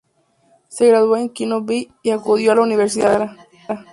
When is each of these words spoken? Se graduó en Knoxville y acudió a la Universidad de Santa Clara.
Se 0.67 0.87
graduó 0.87 1.15
en 1.15 1.29
Knoxville 1.29 1.91
y 2.01 2.09
acudió 2.09 2.51
a 2.51 2.55
la 2.55 2.63
Universidad 2.63 3.11
de 3.19 3.27
Santa 3.27 3.45
Clara. 3.67 3.85